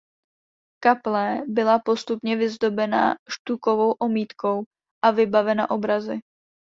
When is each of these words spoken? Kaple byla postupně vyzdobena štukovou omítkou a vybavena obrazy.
Kaple 0.83 1.41
byla 1.47 1.79
postupně 1.79 2.35
vyzdobena 2.35 3.15
štukovou 3.29 3.91
omítkou 3.91 4.63
a 5.05 5.11
vybavena 5.11 5.69
obrazy. 5.69 6.19